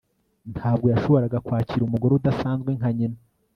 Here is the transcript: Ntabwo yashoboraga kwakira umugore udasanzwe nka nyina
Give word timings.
Ntabwo 0.53 0.85
yashoboraga 0.93 1.37
kwakira 1.45 1.83
umugore 1.85 2.11
udasanzwe 2.15 2.69
nka 2.77 2.89
nyina 2.97 3.19